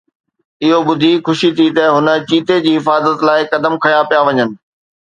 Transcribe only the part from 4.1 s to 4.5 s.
وڃن